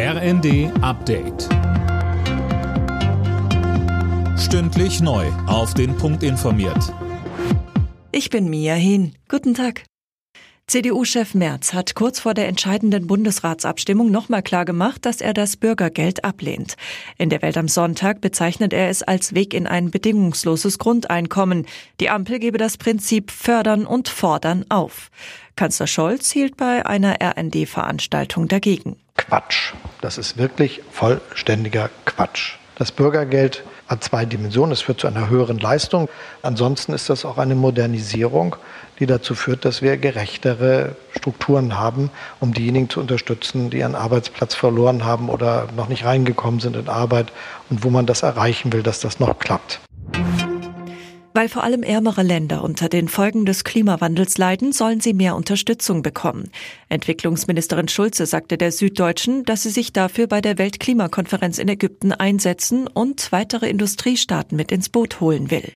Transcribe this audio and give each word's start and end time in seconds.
RND 0.00 0.70
Update. 0.80 1.48
Stündlich 4.38 5.00
neu. 5.00 5.26
Auf 5.48 5.74
den 5.74 5.96
Punkt 5.96 6.22
informiert. 6.22 6.94
Ich 8.12 8.30
bin 8.30 8.48
Mia 8.48 8.74
Hin. 8.74 9.16
Guten 9.28 9.54
Tag. 9.54 9.82
CDU-Chef 10.68 11.34
Merz 11.34 11.72
hat 11.74 11.96
kurz 11.96 12.20
vor 12.20 12.34
der 12.34 12.46
entscheidenden 12.46 13.08
Bundesratsabstimmung 13.08 14.12
nochmal 14.12 14.44
klargemacht, 14.44 15.04
dass 15.04 15.20
er 15.20 15.34
das 15.34 15.56
Bürgergeld 15.56 16.22
ablehnt. 16.22 16.76
In 17.16 17.28
der 17.28 17.42
Welt 17.42 17.56
am 17.56 17.66
Sonntag 17.66 18.20
bezeichnet 18.20 18.72
er 18.72 18.90
es 18.90 19.02
als 19.02 19.34
Weg 19.34 19.52
in 19.52 19.66
ein 19.66 19.90
bedingungsloses 19.90 20.78
Grundeinkommen. 20.78 21.66
Die 21.98 22.08
Ampel 22.08 22.38
gebe 22.38 22.58
das 22.58 22.76
Prinzip 22.76 23.32
Fördern 23.32 23.84
und 23.84 24.08
Fordern 24.08 24.64
auf. 24.68 25.10
Kanzler 25.56 25.88
Scholz 25.88 26.30
hielt 26.30 26.56
bei 26.56 26.86
einer 26.86 27.16
RND-Veranstaltung 27.20 28.46
dagegen. 28.46 28.94
Quatsch. 29.28 29.74
Das 30.00 30.16
ist 30.16 30.38
wirklich 30.38 30.80
vollständiger 30.90 31.90
Quatsch. 32.06 32.54
Das 32.76 32.92
Bürgergeld 32.92 33.64
hat 33.88 34.04
zwei 34.04 34.24
Dimensionen. 34.24 34.72
Es 34.72 34.82
führt 34.82 35.00
zu 35.00 35.06
einer 35.06 35.28
höheren 35.28 35.58
Leistung. 35.58 36.08
Ansonsten 36.42 36.92
ist 36.92 37.10
das 37.10 37.24
auch 37.24 37.36
eine 37.36 37.54
Modernisierung, 37.54 38.56
die 38.98 39.06
dazu 39.06 39.34
führt, 39.34 39.64
dass 39.64 39.82
wir 39.82 39.96
gerechtere 39.96 40.94
Strukturen 41.16 41.76
haben, 41.76 42.10
um 42.40 42.54
diejenigen 42.54 42.88
zu 42.88 43.00
unterstützen, 43.00 43.70
die 43.70 43.78
ihren 43.78 43.96
Arbeitsplatz 43.96 44.54
verloren 44.54 45.04
haben 45.04 45.28
oder 45.28 45.68
noch 45.76 45.88
nicht 45.88 46.04
reingekommen 46.04 46.60
sind 46.60 46.76
in 46.76 46.88
Arbeit 46.88 47.32
und 47.68 47.84
wo 47.84 47.90
man 47.90 48.06
das 48.06 48.22
erreichen 48.22 48.72
will, 48.72 48.82
dass 48.82 49.00
das 49.00 49.18
noch 49.20 49.38
klappt. 49.38 49.80
Weil 51.38 51.48
vor 51.48 51.62
allem 51.62 51.84
ärmere 51.84 52.24
Länder 52.24 52.64
unter 52.64 52.88
den 52.88 53.06
Folgen 53.06 53.46
des 53.46 53.62
Klimawandels 53.62 54.38
leiden, 54.38 54.72
sollen 54.72 54.98
sie 54.98 55.14
mehr 55.14 55.36
Unterstützung 55.36 56.02
bekommen. 56.02 56.50
Entwicklungsministerin 56.88 57.86
Schulze 57.86 58.26
sagte 58.26 58.58
der 58.58 58.72
Süddeutschen, 58.72 59.44
dass 59.44 59.62
sie 59.62 59.70
sich 59.70 59.92
dafür 59.92 60.26
bei 60.26 60.40
der 60.40 60.58
Weltklimakonferenz 60.58 61.58
in 61.58 61.68
Ägypten 61.68 62.10
einsetzen 62.10 62.88
und 62.88 63.30
weitere 63.30 63.70
Industriestaaten 63.70 64.56
mit 64.56 64.72
ins 64.72 64.88
Boot 64.88 65.20
holen 65.20 65.52
will. 65.52 65.72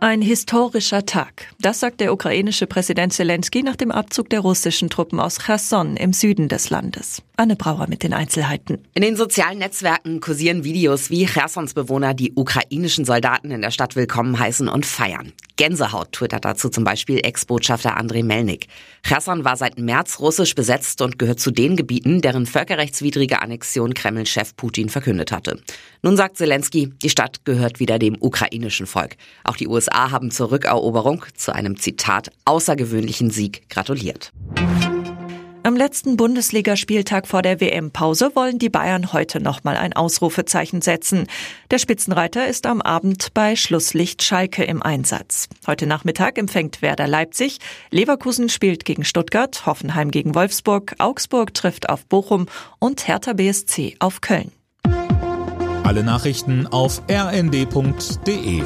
Ein 0.00 0.22
historischer 0.22 1.06
Tag. 1.06 1.48
Das 1.60 1.80
sagt 1.80 2.00
der 2.00 2.12
ukrainische 2.12 2.68
Präsident 2.68 3.12
Zelensky 3.12 3.64
nach 3.64 3.74
dem 3.74 3.90
Abzug 3.90 4.30
der 4.30 4.38
russischen 4.38 4.90
Truppen 4.90 5.18
aus 5.18 5.40
Cherson 5.44 5.96
im 5.96 6.12
Süden 6.12 6.48
des 6.48 6.70
Landes. 6.70 7.20
Anne 7.36 7.56
Brauer 7.56 7.88
mit 7.88 8.04
den 8.04 8.12
Einzelheiten. 8.12 8.78
In 8.94 9.02
den 9.02 9.16
sozialen 9.16 9.58
Netzwerken 9.58 10.20
kursieren 10.20 10.62
Videos, 10.62 11.10
wie 11.10 11.26
Chersons 11.26 11.74
Bewohner 11.74 12.14
die 12.14 12.32
ukrainischen 12.36 13.04
Soldaten 13.04 13.50
in 13.50 13.60
der 13.60 13.72
Stadt 13.72 13.96
willkommen 13.96 14.38
heißen 14.38 14.68
und 14.68 14.86
feiern. 14.86 15.32
Gänsehaut 15.58 16.12
twittert 16.12 16.44
dazu 16.44 16.70
zum 16.70 16.84
Beispiel 16.84 17.18
Ex-Botschafter 17.18 17.96
Andrei 17.96 18.22
Melnik. 18.22 18.68
Cherson 19.02 19.44
war 19.44 19.56
seit 19.56 19.78
März 19.78 20.20
russisch 20.20 20.54
besetzt 20.54 21.02
und 21.02 21.18
gehört 21.18 21.40
zu 21.40 21.50
den 21.50 21.76
Gebieten, 21.76 22.22
deren 22.22 22.46
völkerrechtswidrige 22.46 23.42
Annexion 23.42 23.92
Kreml-Chef 23.92 24.56
Putin 24.56 24.88
verkündet 24.88 25.32
hatte. 25.32 25.60
Nun 26.02 26.16
sagt 26.16 26.38
Zelensky, 26.38 26.92
die 27.02 27.10
Stadt 27.10 27.44
gehört 27.44 27.80
wieder 27.80 27.98
dem 27.98 28.16
ukrainischen 28.18 28.86
Volk. 28.86 29.16
Auch 29.42 29.56
die 29.56 29.68
USA 29.68 30.12
haben 30.12 30.30
zur 30.30 30.52
Rückeroberung, 30.52 31.24
zu 31.34 31.52
einem 31.52 31.76
Zitat, 31.76 32.30
außergewöhnlichen 32.44 33.30
Sieg 33.30 33.68
gratuliert. 33.68 34.32
Am 35.68 35.76
letzten 35.76 36.16
Bundesligaspieltag 36.16 37.28
vor 37.28 37.42
der 37.42 37.60
WM-Pause 37.60 38.30
wollen 38.34 38.58
die 38.58 38.70
Bayern 38.70 39.12
heute 39.12 39.38
nochmal 39.38 39.76
ein 39.76 39.92
Ausrufezeichen 39.92 40.80
setzen. 40.80 41.26
Der 41.70 41.78
Spitzenreiter 41.78 42.48
ist 42.48 42.64
am 42.64 42.80
Abend 42.80 43.34
bei 43.34 43.54
Schlusslicht 43.54 44.22
Schalke 44.22 44.64
im 44.64 44.82
Einsatz. 44.82 45.46
Heute 45.66 45.86
Nachmittag 45.86 46.38
empfängt 46.38 46.80
Werder 46.80 47.06
Leipzig, 47.06 47.58
Leverkusen 47.90 48.48
spielt 48.48 48.86
gegen 48.86 49.04
Stuttgart, 49.04 49.66
Hoffenheim 49.66 50.10
gegen 50.10 50.34
Wolfsburg, 50.34 50.94
Augsburg 50.96 51.52
trifft 51.52 51.90
auf 51.90 52.06
Bochum 52.06 52.46
und 52.78 53.06
Hertha 53.06 53.34
BSC 53.34 53.96
auf 53.98 54.22
Köln. 54.22 54.52
Alle 55.84 56.02
Nachrichten 56.02 56.66
auf 56.66 57.02
rnd.de 57.10 58.62